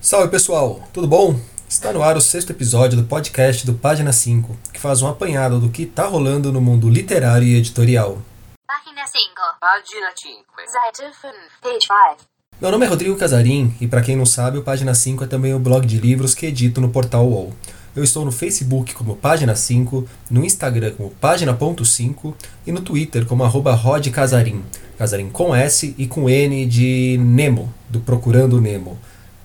[0.00, 1.38] Salve pessoal, tudo bom?
[1.68, 5.60] Está no ar o sexto episódio do podcast do Página 5, que faz um apanhado
[5.60, 8.18] do que está rolando no mundo literário e editorial.
[8.66, 9.24] Página 5.
[9.60, 10.44] Página 5.
[10.66, 11.34] Seite 5.
[11.62, 11.86] Page
[12.16, 12.30] 5.
[12.60, 15.54] Meu nome é Rodrigo Casarim e para quem não sabe, o Página 5 é também
[15.54, 17.52] o blog de livros que edito no portal UOL.
[17.94, 22.34] Eu estou no Facebook como Página 5, no Instagram como Página.5
[22.64, 23.76] e no Twitter como arroba
[24.12, 24.62] Casarim.
[24.96, 28.96] Casarim com S e com N de Nemo, do Procurando Nemo.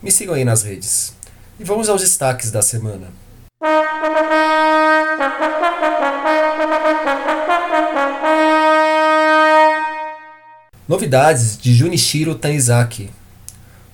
[0.02, 1.16] Me sigam aí nas redes.
[1.60, 3.08] E vamos aos destaques da semana.
[10.88, 13.10] Novidades de Junichiro Tanizaki.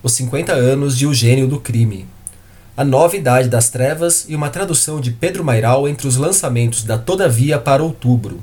[0.03, 2.05] Os 50 anos de O Gênio do Crime.
[2.75, 6.97] A Nova Idade das Trevas e uma tradução de Pedro Mairal entre os lançamentos da
[6.97, 8.39] Todavia para outubro.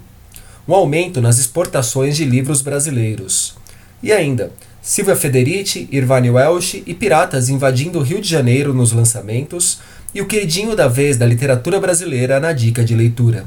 [0.68, 3.56] Um aumento nas exportações de livros brasileiros.
[4.02, 4.52] E ainda,
[4.82, 9.78] Silvia Federici, Irvine Welsh e Piratas invadindo o Rio de Janeiro nos lançamentos,
[10.14, 13.46] e o queridinho da vez da literatura brasileira na dica de leitura.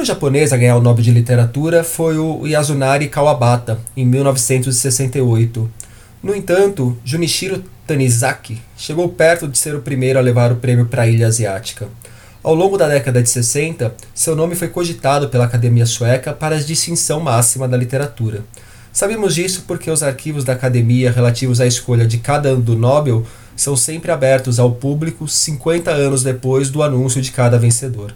[0.00, 5.70] Primeiro japonês a ganhar o Nobel de Literatura foi o Yasunari Kawabata, em 1968.
[6.22, 11.02] No entanto, Junichiro Tanizaki chegou perto de ser o primeiro a levar o prêmio para
[11.02, 11.86] a ilha asiática.
[12.42, 16.60] Ao longo da década de 60, seu nome foi cogitado pela Academia Sueca para a
[16.60, 18.42] distinção máxima da literatura.
[18.90, 23.26] Sabemos disso porque os arquivos da Academia relativos à escolha de cada ano do Nobel
[23.54, 28.14] são sempre abertos ao público 50 anos depois do anúncio de cada vencedor.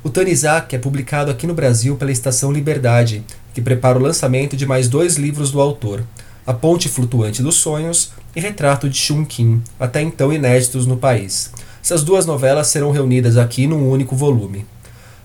[0.00, 4.64] O Tanizak é publicado aqui no Brasil pela Estação Liberdade, que prepara o lançamento de
[4.64, 6.04] mais dois livros do autor,
[6.46, 11.50] A Ponte Flutuante dos Sonhos e Retrato de Chunkin, até então inéditos no país.
[11.82, 14.64] Essas duas novelas serão reunidas aqui num único volume.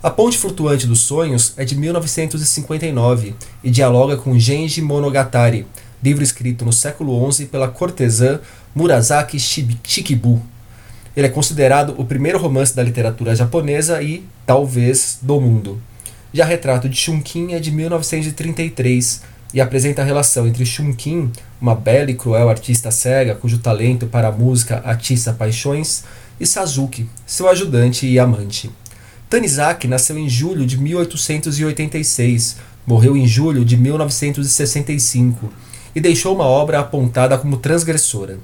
[0.01, 5.67] A Ponte Flutuante dos Sonhos é de 1959 e dialoga com Genji Monogatari,
[6.03, 8.39] livro escrito no século XI pela cortesã
[8.73, 10.41] Murasaki Shikibu,
[11.15, 15.81] ele é considerado o primeiro romance da literatura japonesa e, talvez, do mundo.
[16.33, 19.21] Já Retrato de Shunkin é de 1933
[19.53, 21.31] e apresenta a relação entre Shunkin,
[21.61, 26.03] uma bela e cruel artista cega cujo talento para a música atiça paixões,
[26.39, 28.69] e Sazuki, seu ajudante e amante.
[29.29, 35.53] Tanizaki nasceu em julho de 1886, morreu em julho de 1965
[35.95, 38.39] e deixou uma obra apontada como transgressora.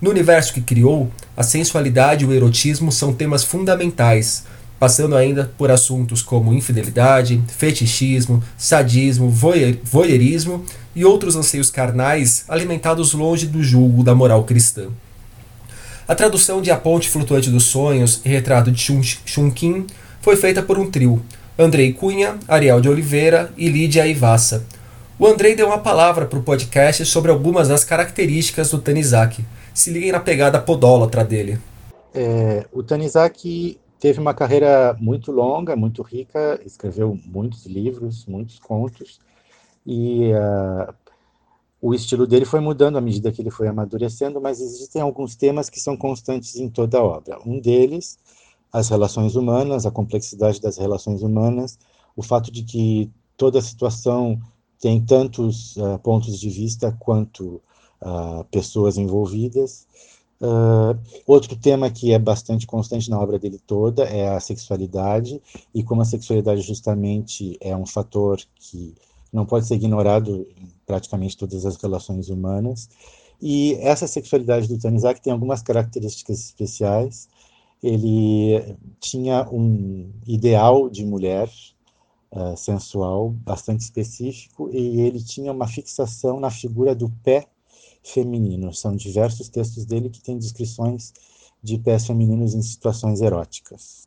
[0.00, 4.44] No universo que criou, a sensualidade e o erotismo são temas fundamentais,
[4.78, 10.64] passando ainda por assuntos como infidelidade, fetichismo, sadismo, voyeurismo
[10.94, 14.88] e outros anseios carnais alimentados longe do julgo da moral cristã.
[16.06, 18.80] A tradução de A Ponte Flutuante dos Sonhos e Retrato de
[19.24, 19.86] Chunkin
[20.20, 21.22] foi feita por um trio,
[21.58, 24.64] Andrei Cunha, Ariel de Oliveira e Lídia Ivassa.
[25.18, 29.42] O Andrei deu uma palavra para o podcast sobre algumas das características do Tanizaki,
[29.76, 31.60] se liguem na pegada podólatra dele.
[32.14, 39.20] É, o Tanizaki teve uma carreira muito longa, muito rica, escreveu muitos livros, muitos contos,
[39.86, 40.94] e uh,
[41.80, 45.68] o estilo dele foi mudando à medida que ele foi amadurecendo, mas existem alguns temas
[45.68, 47.38] que são constantes em toda a obra.
[47.44, 48.18] Um deles,
[48.72, 51.78] as relações humanas, a complexidade das relações humanas,
[52.16, 54.40] o fato de que toda situação
[54.80, 57.60] tem tantos uh, pontos de vista quanto
[58.50, 59.86] pessoas envolvidas.
[60.38, 65.40] Uh, outro tema que é bastante constante na obra dele toda é a sexualidade,
[65.74, 68.94] e como a sexualidade justamente é um fator que
[69.32, 72.88] não pode ser ignorado em praticamente todas as relações humanas.
[73.40, 77.28] E essa sexualidade do Tanizak tem algumas características especiais.
[77.82, 81.50] Ele tinha um ideal de mulher
[82.32, 87.46] uh, sensual bastante específico e ele tinha uma fixação na figura do pé
[88.12, 88.72] feminino.
[88.72, 91.12] São diversos textos dele que têm descrições
[91.62, 94.06] de pés femininos em situações eróticas.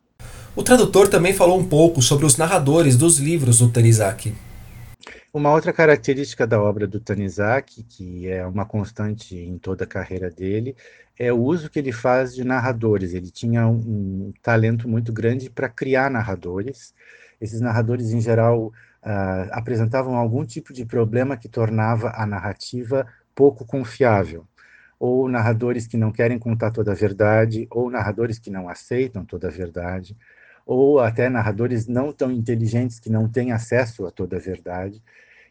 [0.54, 4.34] O tradutor também falou um pouco sobre os narradores dos livros do Tanizaki.
[5.32, 10.28] Uma outra característica da obra do Tanizaki, que é uma constante em toda a carreira
[10.28, 10.74] dele,
[11.16, 13.14] é o uso que ele faz de narradores.
[13.14, 16.92] Ele tinha um, talento muito grande para criar narradores.
[17.40, 18.72] Esses narradores, em geral,
[19.04, 23.06] uh, apresentavam algum tipo de problema que tornava a narrativa
[23.40, 24.46] pouco confiável,
[24.98, 29.48] ou narradores que não querem contar toda a verdade, ou narradores que não aceitam toda
[29.48, 30.14] a verdade,
[30.66, 35.02] ou até narradores não tão inteligentes que não têm acesso a toda a verdade.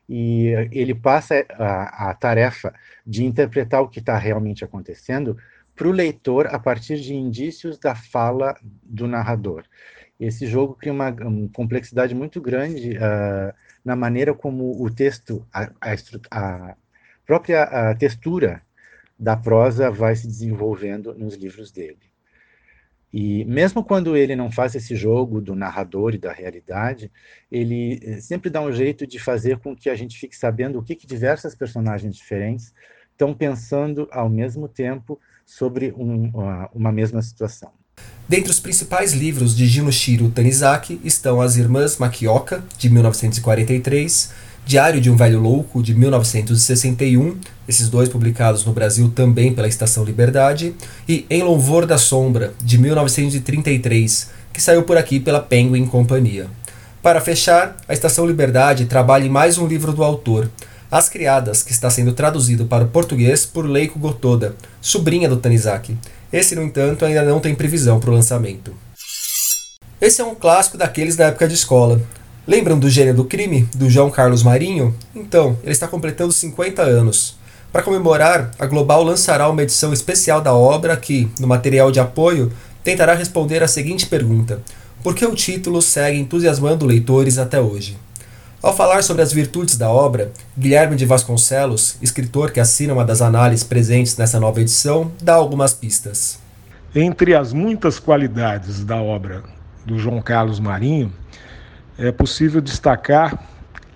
[0.07, 2.71] E ele passa a, a tarefa
[3.03, 5.35] de interpretar o que está realmente acontecendo
[5.75, 9.63] para o leitor a partir de indícios da fala do narrador.
[10.19, 13.51] Esse jogo cria uma, uma complexidade muito grande uh,
[13.83, 15.95] na maneira como o texto, a, a,
[16.29, 16.75] a
[17.29, 18.59] própria textura
[19.17, 22.09] da prosa vai se desenvolvendo nos livros dele.
[23.13, 27.11] E mesmo quando ele não faz esse jogo do narrador e da realidade,
[27.51, 30.83] ele eh, sempre dá um jeito de fazer com que a gente fique sabendo o
[30.83, 32.73] que, que diversas personagens diferentes
[33.11, 37.71] estão pensando ao mesmo tempo sobre um, uma, uma mesma situação.
[38.27, 45.09] Dentre os principais livros de Junichiro Tanizaki estão As Irmãs Makioka, de 1943, Diário de
[45.09, 47.37] um Velho Louco, de 1961,
[47.67, 50.75] esses dois publicados no Brasil também pela Estação Liberdade,
[51.07, 56.45] e Em Louvor da Sombra, de 1933, que saiu por aqui pela Penguin Companhia.
[57.01, 60.47] Para fechar, a Estação Liberdade trabalha em mais um livro do autor,
[60.91, 65.97] As Criadas, que está sendo traduzido para o português por Leiko Gotoda, sobrinha do Tanizaki.
[66.31, 68.75] Esse, no entanto, ainda não tem previsão para o lançamento.
[69.99, 71.99] Esse é um clássico daqueles da época de escola.
[72.49, 74.95] Lembram do Gênio do Crime, do João Carlos Marinho?
[75.13, 77.37] Então, ele está completando 50 anos.
[77.71, 82.51] Para comemorar, a Global lançará uma edição especial da obra que, no material de apoio,
[82.83, 84.63] tentará responder a seguinte pergunta:
[85.03, 87.95] Por que o título segue entusiasmando leitores até hoje?
[88.63, 93.21] Ao falar sobre as virtudes da obra, Guilherme de Vasconcelos, escritor que assina uma das
[93.21, 96.39] análises presentes nessa nova edição, dá algumas pistas.
[96.95, 99.43] Entre as muitas qualidades da obra
[99.85, 101.13] do João Carlos Marinho,
[102.07, 103.43] é possível destacar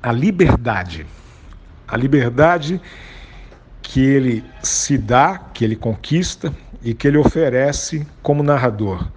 [0.02, 1.06] a liberdade.
[1.88, 2.82] A liberdade
[3.82, 9.10] que ele se dá, que ele conquista e que ele oferece como narrador.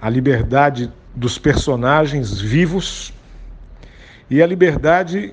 [0.00, 3.14] A liberdade dos personagens vivos
[4.28, 5.32] e a liberdade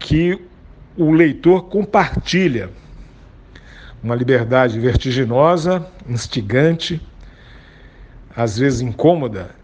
[0.00, 0.40] que
[0.96, 2.70] o leitor compartilha.
[4.02, 7.00] Uma liberdade vertiginosa, instigante,
[8.34, 9.54] às vezes incômoda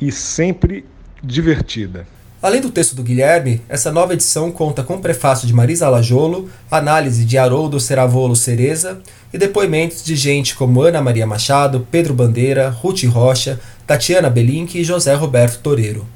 [0.00, 0.84] e sempre
[1.22, 2.06] divertida.
[2.40, 7.24] Além do texto do Guilherme, essa nova edição conta com prefácio de Marisa Lajolo, análise
[7.24, 9.00] de Haroldo Ceravolo Cereza
[9.32, 14.84] e depoimentos de gente como Ana Maria Machado, Pedro Bandeira, Ruth Rocha, Tatiana Belink e
[14.84, 16.06] José Roberto Toreiro.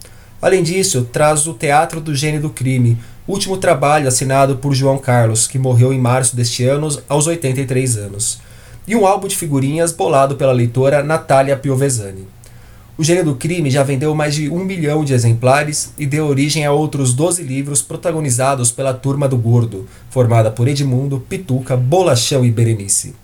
[0.41, 2.97] Além disso, traz o Teatro do Gênio do Crime,
[3.27, 8.41] último trabalho assinado por João Carlos, que morreu em março deste ano aos 83 anos,
[8.87, 12.29] e um álbum de figurinhas bolado pela leitora Natália Piovesani.
[12.99, 16.67] O Gênio do Crime já vendeu mais de um milhão de exemplares e deu origem
[16.67, 22.51] a outros 12 livros protagonizados pela Turma do Gordo, formada por Edmundo, Pituca, Bolachão e
[22.51, 23.15] Berenice.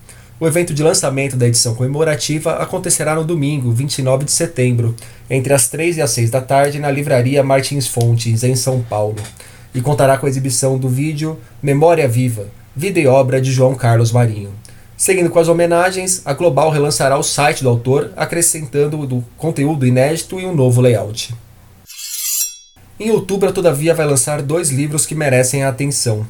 [0.41, 4.95] O evento de lançamento da edição comemorativa acontecerá no domingo, 29 de setembro,
[5.29, 9.23] entre as 3 e as 6 da tarde, na Livraria Martins Fontes, em São Paulo,
[9.75, 14.13] e contará com a exibição do vídeo Memória Viva, vida e obra de João Carlos
[14.13, 14.51] Marinho.
[14.99, 20.41] Seguindo com as homenagens, a Global relançará o site do autor, acrescentando do conteúdo inédito
[20.41, 21.33] e um novo layout.
[22.99, 26.27] Em outubro, todavia, vai lançar dois livros que merecem a atenção: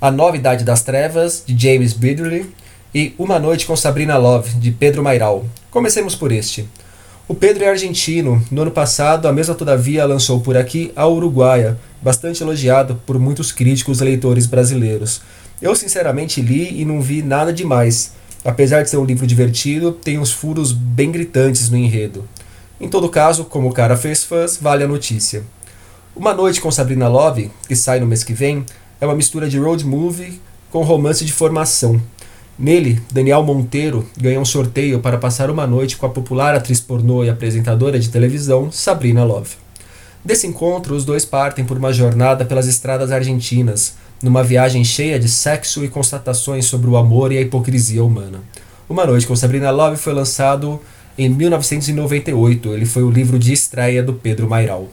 [0.00, 2.52] A Nova Idade das Trevas, de James Bidley,
[2.92, 5.46] e Uma Noite com Sabrina Love, de Pedro Mairal.
[5.70, 6.68] Comecemos por este.
[7.28, 8.44] O Pedro é argentino.
[8.50, 13.52] No ano passado, a mesma todavia lançou por aqui A Uruguaia, bastante elogiado por muitos
[13.52, 15.20] críticos e leitores brasileiros.
[15.60, 18.12] Eu sinceramente li e não vi nada demais.
[18.44, 22.28] Apesar de ser um livro divertido, tem uns furos bem gritantes no enredo.
[22.80, 25.42] Em todo caso, como o cara fez fãs, vale a notícia.
[26.14, 28.64] Uma Noite com Sabrina Love, que sai no mês que vem,
[29.00, 32.00] é uma mistura de road movie com romance de formação.
[32.56, 37.24] Nele, Daniel Monteiro ganha um sorteio para passar uma noite com a popular atriz pornô
[37.24, 39.56] e apresentadora de televisão Sabrina Love.
[40.24, 45.28] Desse encontro, os dois partem por uma jornada pelas estradas argentinas, numa viagem cheia de
[45.28, 48.40] sexo e constatações sobre o amor e a hipocrisia humana.
[48.88, 50.80] Uma Noite com Sabrina Love foi lançado
[51.16, 52.72] em 1998.
[52.72, 54.88] Ele foi o livro de estreia do Pedro Mairal.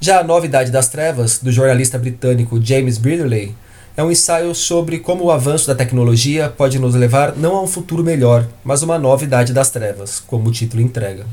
[0.00, 3.54] Já A Novidade das Trevas, do jornalista britânico James Bridley,
[3.96, 7.66] é um ensaio sobre como o avanço da tecnologia pode nos levar não a um
[7.66, 11.24] futuro melhor, mas uma novidade das trevas, como o título entrega.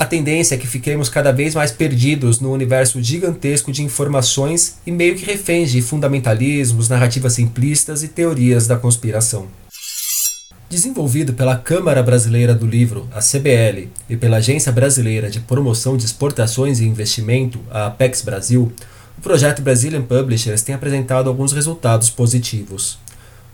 [0.00, 4.90] A tendência é que fiquemos cada vez mais perdidos no universo gigantesco de informações e
[4.90, 9.48] meio que reféns de fundamentalismos, narrativas simplistas e teorias da conspiração.
[10.70, 16.06] Desenvolvido pela Câmara Brasileira do Livro, a CBL, e pela Agência Brasileira de Promoção de
[16.06, 18.72] Exportações e Investimento, a Apex Brasil,
[19.18, 22.98] o projeto Brazilian Publishers tem apresentado alguns resultados positivos.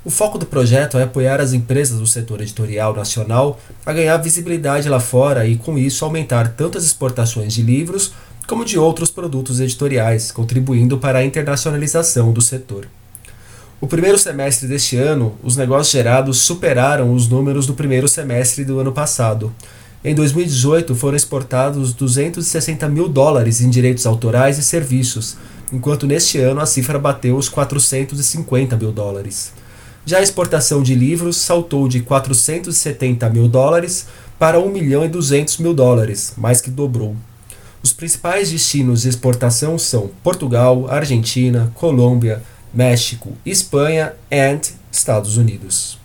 [0.07, 4.89] O foco do projeto é apoiar as empresas do setor editorial nacional a ganhar visibilidade
[4.89, 8.13] lá fora e, com isso, aumentar tanto as exportações de livros
[8.47, 12.87] como de outros produtos editoriais, contribuindo para a internacionalização do setor.
[13.81, 18.79] O primeiro semestre deste ano, os negócios gerados superaram os números do primeiro semestre do
[18.79, 19.53] ano passado.
[20.05, 25.37] Em 2018, foram exportados 260 mil dólares em direitos autorais e serviços,
[25.73, 29.56] enquanto neste ano a cifra bateu os 450 mil dólares.
[30.09, 34.07] Já a exportação de livros saltou de 470 mil dólares
[34.39, 37.17] para 1 milhão e 200 mil dólares, mais que dobrou.
[37.83, 42.41] Os principais destinos de exportação são Portugal, Argentina, Colômbia,
[42.73, 44.61] México, Espanha e
[44.93, 45.99] Estados Unidos.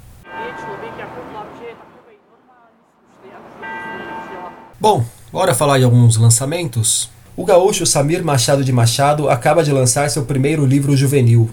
[4.80, 7.08] Bom, bora falar de alguns lançamentos?
[7.38, 11.52] O gaúcho Samir Machado de Machado acaba de lançar seu primeiro livro juvenil.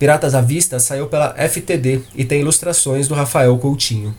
[0.00, 4.14] Piratas à Vista saiu pela FTD e tem ilustrações do Rafael Coutinho.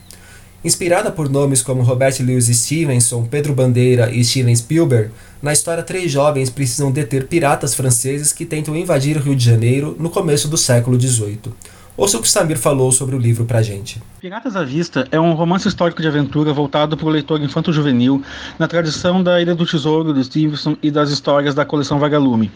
[0.63, 5.09] Inspirada por nomes como Robert Louis Stevenson, Pedro Bandeira e Steven Spielberg,
[5.41, 9.95] na história três jovens precisam deter piratas franceses que tentam invadir o Rio de Janeiro
[10.00, 11.51] no começo do século XVIII.
[11.97, 14.00] Ouça o que Samir falou sobre o livro pra gente.
[14.19, 18.23] Piratas à Vista é um romance histórico de aventura voltado para o leitor infanto-juvenil
[18.59, 22.51] na tradição da Ilha do Tesouro do Stevenson e das histórias da coleção Vagalume.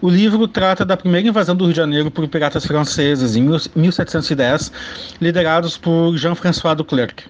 [0.00, 3.42] O livro trata da primeira invasão do Rio de Janeiro por piratas franceses em
[3.74, 4.70] 1710,
[5.20, 7.24] liderados por Jean-François Duclerc.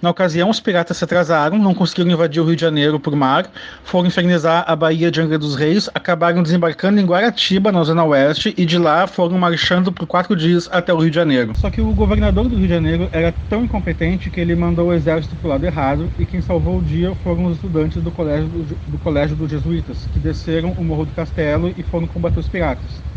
[0.00, 3.50] Na ocasião, os piratas se atrasaram, não conseguiram invadir o Rio de Janeiro por mar,
[3.84, 8.54] foram infernizar a Baía de Angra dos Reis, acabaram desembarcando em Guaratiba, na Zona Oeste,
[8.56, 11.52] e de lá foram marchando por quatro dias até o Rio de Janeiro.
[11.56, 14.94] Só que o governador do Rio de Janeiro era tão incompetente que ele mandou o
[14.94, 18.48] exército para o lado errado, e quem salvou o dia foram os estudantes do colégio,
[18.48, 22.48] do, do colégio dos jesuítas, que desceram o Morro do Castelo e foram combater os
[22.48, 23.08] piratas.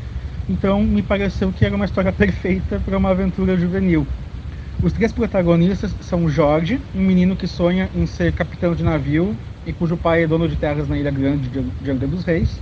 [0.49, 4.05] Então, me pareceu que era uma história perfeita para uma aventura juvenil.
[4.83, 9.71] Os três protagonistas são Jorge, um menino que sonha em ser capitão de navio e
[9.71, 12.59] cujo pai é dono de terras na Ilha Grande de Angra dos Reis.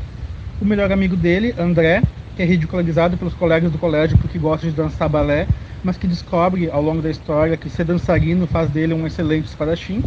[0.60, 2.04] O melhor amigo dele, André,
[2.36, 5.48] que é ridicularizado pelos colegas do colégio porque gosta de dançar balé,
[5.82, 10.04] mas que descobre ao longo da história que ser dançarino faz dele um excelente espadachim.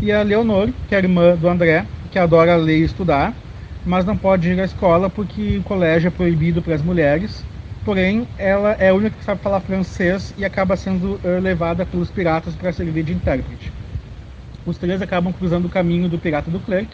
[0.00, 3.36] E a Leonor, que é a irmã do André, que adora ler e estudar,
[3.84, 7.44] mas não pode ir à escola porque o colégio é proibido para as mulheres
[7.84, 12.10] porém ela é a única que sabe falar francês e acaba sendo uh, levada pelos
[12.10, 13.72] piratas para servir de intérprete.
[14.66, 16.88] Os três acabam cruzando o caminho do pirata do Clerc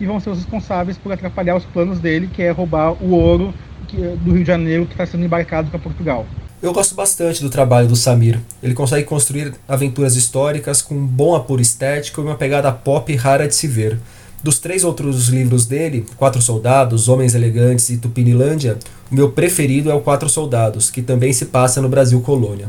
[0.00, 3.52] e vão ser os responsáveis por atrapalhar os planos dele, que é roubar o ouro
[3.86, 6.26] que, do Rio de Janeiro que está sendo embarcado para Portugal.
[6.62, 8.38] Eu gosto bastante do trabalho do Samir.
[8.62, 13.48] Ele consegue construir aventuras históricas com um bom apuro estético e uma pegada pop rara
[13.48, 13.98] de se ver.
[14.42, 18.78] Dos três outros livros dele, Quatro Soldados, Homens Elegantes e Tupinilândia,
[19.10, 22.68] o meu preferido é o Quatro Soldados, que também se passa no Brasil Colônia.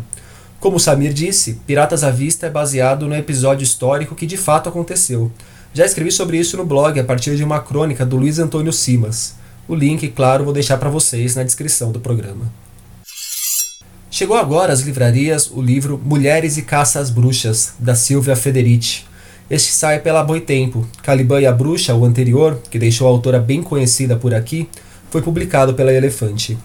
[0.60, 5.32] Como Samir disse, Piratas à Vista é baseado no episódio histórico que de fato aconteceu.
[5.74, 9.36] Já escrevi sobre isso no blog a partir de uma crônica do Luiz Antônio Simas.
[9.68, 12.52] O link, claro, vou deixar para vocês na descrição do programa.
[14.10, 19.06] Chegou agora às livrarias o livro Mulheres e Caça às Bruxas, da Silvia Federici.
[19.52, 20.88] Este sai pela Boitempo.
[21.04, 24.70] Caliban e a Bruxa, o anterior, que deixou a autora bem conhecida por aqui,
[25.10, 26.58] foi publicado pela Elefante.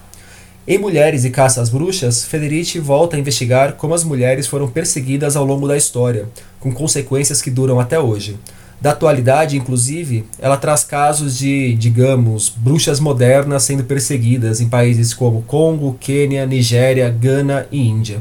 [0.69, 5.35] Em Mulheres e Caça às Bruxas, Federici volta a investigar como as mulheres foram perseguidas
[5.35, 6.29] ao longo da história,
[6.61, 8.39] com consequências que duram até hoje.
[8.81, 15.43] Da atualidade, inclusive, ela traz casos de, digamos, bruxas modernas sendo perseguidas em países como
[15.43, 18.21] Congo, Quênia, Nigéria, Gana e Índia.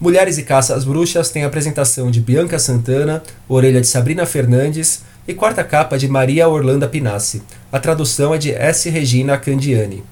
[0.00, 5.02] Mulheres e Caça às Bruxas tem a apresentação de Bianca Santana, orelha de Sabrina Fernandes
[5.26, 7.42] e quarta capa de Maria Orlando Pinassi.
[7.72, 8.88] A tradução é de S.
[8.88, 10.04] Regina Candiani.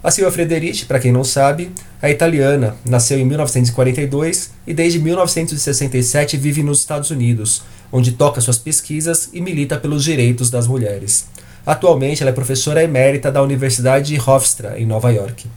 [0.00, 6.36] A Silvia Frederici, para quem não sabe, é italiana, nasceu em 1942 e desde 1967
[6.36, 11.26] vive nos Estados Unidos, onde toca suas pesquisas e milita pelos direitos das mulheres.
[11.66, 15.48] Atualmente ela é professora emérita da Universidade de Hofstra, em Nova York.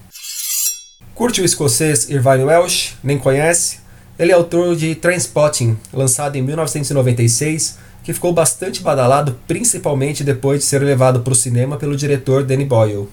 [1.15, 2.97] Curte o escocês Irvine Welsh?
[3.01, 3.77] Nem conhece?
[4.19, 10.65] Ele é autor de Trainspotting, lançado em 1996, que ficou bastante badalado principalmente depois de
[10.65, 13.07] ser levado para o cinema pelo diretor Danny Boyle.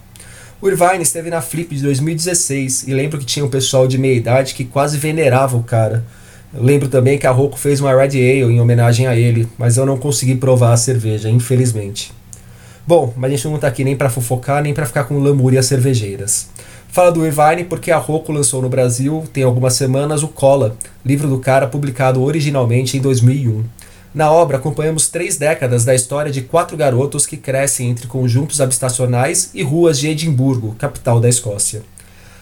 [0.61, 4.17] O Irvine esteve na Flip de 2016 e lembro que tinha um pessoal de meia
[4.17, 6.05] idade que quase venerava o cara.
[6.53, 9.87] Lembro também que a Rocco fez uma Red Ale em homenagem a ele, mas eu
[9.87, 12.13] não consegui provar a cerveja, infelizmente.
[12.85, 15.67] Bom, mas a gente não está aqui nem para fofocar nem para ficar com lamúrias
[15.67, 16.49] cervejeiras.
[16.93, 21.27] Fala do Irvine porque a Rocco lançou no Brasil, tem algumas semanas, o Cola, livro
[21.27, 23.65] do cara publicado originalmente em 2001.
[24.15, 29.51] Na obra, acompanhamos três décadas da história de quatro garotos que crescem entre conjuntos habitacionais
[29.55, 31.83] e ruas de Edimburgo, capital da Escócia.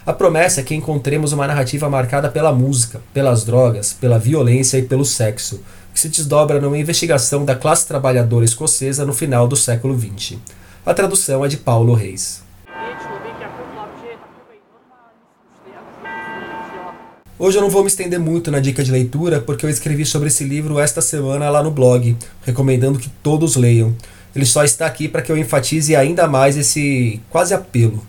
[0.05, 4.83] A promessa é que encontremos uma narrativa marcada pela música, pelas drogas, pela violência e
[4.83, 5.61] pelo sexo,
[5.95, 10.39] que se desdobra numa investigação da classe trabalhadora escocesa no final do século XX.
[10.85, 12.50] A tradução é de Paulo Reis.
[17.43, 20.29] Hoje eu não vou me estender muito na dica de leitura, porque eu escrevi sobre
[20.29, 23.97] esse livro esta semana lá no blog, recomendando que todos leiam.
[24.37, 28.05] Ele só está aqui para que eu enfatize ainda mais esse quase apelo.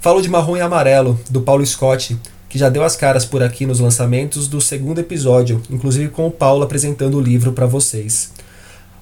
[0.00, 2.16] Falo de Marrom e Amarelo, do Paulo Scott,
[2.48, 6.30] que já deu as caras por aqui nos lançamentos do segundo episódio, inclusive com o
[6.30, 8.30] Paulo apresentando o livro para vocês.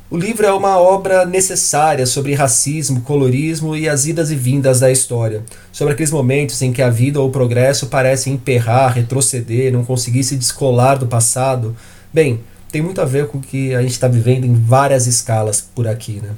[0.08, 4.88] O livro é uma obra necessária sobre racismo, colorismo e as idas e vindas da
[4.88, 9.84] história, sobre aqueles momentos em que a vida ou o progresso parecem emperrar, retroceder, não
[9.84, 11.74] conseguir se descolar do passado.
[12.14, 12.38] Bem,
[12.70, 15.88] tem muito a ver com o que a gente está vivendo em várias escalas por
[15.88, 16.30] aqui, né?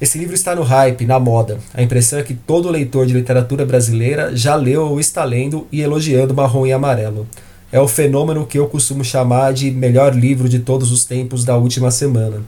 [0.00, 1.58] Esse livro está no hype, na moda.
[1.72, 5.80] A impressão é que todo leitor de literatura brasileira já leu ou está lendo e
[5.80, 7.26] elogiando Marrom e Amarelo.
[7.72, 11.56] É o fenômeno que eu costumo chamar de melhor livro de todos os tempos da
[11.56, 12.40] última semana.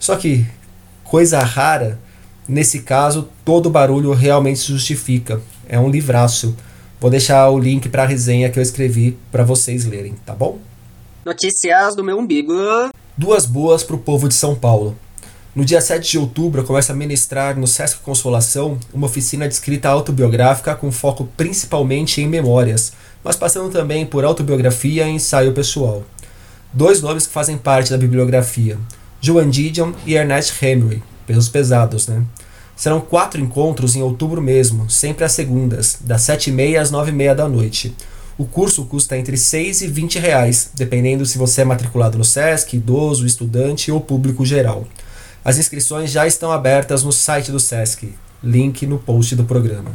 [0.00, 0.46] Só que,
[1.04, 2.00] coisa rara,
[2.48, 5.40] nesse caso, todo barulho realmente se justifica.
[5.68, 6.56] É um livraço.
[6.98, 10.58] Vou deixar o link para a resenha que eu escrevi para vocês lerem, tá bom?
[11.24, 12.54] Notícias do meu umbigo.
[13.16, 14.96] Duas boas para o povo de São Paulo.
[15.54, 19.52] No dia 7 de outubro, eu começo a ministrar no Sesc Consolação uma oficina de
[19.52, 22.92] escrita autobiográfica com foco principalmente em memórias,
[23.22, 26.04] mas passando também por autobiografia e ensaio pessoal.
[26.72, 28.78] Dois nomes que fazem parte da bibliografia,
[29.20, 32.24] Joan Didion e Ernest Hemingway, pesos pesados, né?
[32.74, 37.94] Serão quatro encontros em outubro mesmo, sempre às segundas, das 7h30 às 9h30 da noite.
[38.38, 42.74] O curso custa entre 6 e 20 reais, dependendo se você é matriculado no SESC,
[42.74, 44.86] idoso, estudante ou público geral.
[45.44, 49.90] As inscrições já estão abertas no site do SESC, link no post do programa.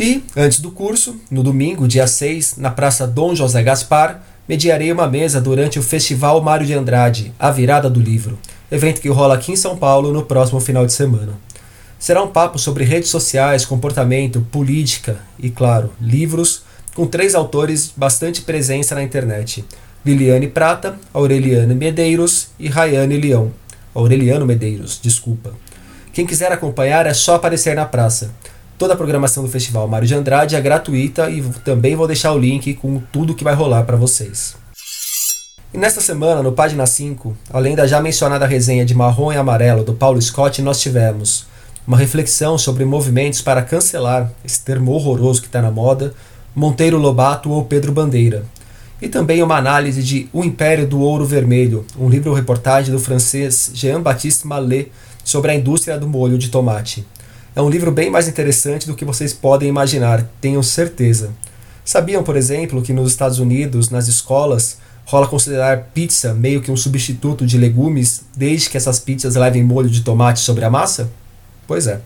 [0.00, 5.06] E, antes do curso, no domingo, dia 6, na Praça Dom José Gaspar, mediarei uma
[5.06, 8.38] mesa durante o Festival Mário de Andrade, A Virada do Livro,
[8.70, 11.32] evento que rola aqui em São Paulo no próximo final de semana.
[11.98, 16.62] Será um papo sobre redes sociais, comportamento, política e, claro, livros,
[16.94, 19.64] com três autores bastante presença na internet:
[20.04, 23.52] Liliane Prata, Aureliane Medeiros e Rayane Leão.
[23.94, 25.52] Aureliano Medeiros, desculpa.
[26.12, 28.34] Quem quiser acompanhar é só aparecer na praça.
[28.82, 32.38] Toda a programação do Festival Mário de Andrade é gratuita e também vou deixar o
[32.38, 34.56] link com tudo que vai rolar para vocês.
[35.72, 39.84] E nesta semana, no Página 5, além da já mencionada resenha de Marrom e Amarelo
[39.84, 41.46] do Paulo Scott, nós tivemos
[41.86, 46.12] uma reflexão sobre movimentos para cancelar esse termo horroroso que está na moda,
[46.52, 48.44] Monteiro Lobato ou Pedro Bandeira,
[49.00, 54.44] e também uma análise de O Império do Ouro Vermelho, um livro-reportagem do francês Jean-Baptiste
[54.44, 54.90] Mallet
[55.22, 57.06] sobre a indústria do molho de tomate.
[57.54, 61.34] É um livro bem mais interessante do que vocês podem imaginar, tenho certeza.
[61.84, 66.76] Sabiam, por exemplo, que nos Estados Unidos, nas escolas, rola considerar pizza meio que um
[66.78, 71.10] substituto de legumes, desde que essas pizzas levem molho de tomate sobre a massa?
[71.66, 72.00] Pois é.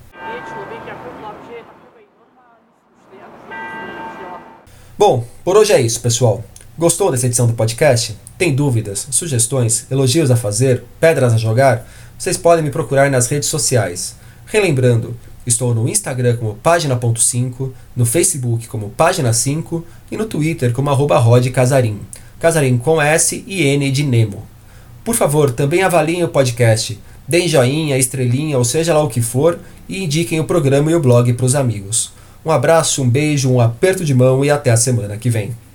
[4.99, 6.43] Bom, por hoje é isso, pessoal.
[6.77, 8.19] Gostou dessa edição do podcast?
[8.37, 11.87] Tem dúvidas, sugestões, elogios a fazer, pedras a jogar?
[12.19, 14.17] Vocês podem me procurar nas redes sociais.
[14.47, 20.91] Relembrando, estou no Instagram como página.5, no Facebook como página 5 e no Twitter como
[20.91, 22.01] arroba Casarim.
[22.39, 24.43] Casarim com S e N de Nemo.
[25.05, 29.59] Por favor, também avaliem o podcast, deem joinha, estrelinha ou seja lá o que for
[29.89, 32.13] e indiquem o programa e o blog para os amigos.
[32.45, 35.66] Um abraço, um beijo, um aperto de mão e até a semana que vem.